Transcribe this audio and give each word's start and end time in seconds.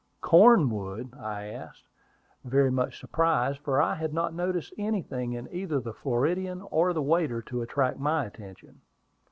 "Cornwood?" 0.19 1.13
I 1.13 1.43
asked, 1.45 1.83
very 2.43 2.71
much 2.71 2.99
surprised, 2.99 3.59
for 3.59 3.79
I 3.79 3.93
had 3.93 4.15
not 4.15 4.33
noticed 4.33 4.73
anything 4.75 5.33
in 5.33 5.47
either 5.53 5.79
the 5.79 5.93
Floridian 5.93 6.63
or 6.71 6.91
the 6.91 7.03
waiter 7.03 7.43
to 7.43 7.61
attract 7.61 7.99
my 7.99 8.25
attention. 8.25 8.81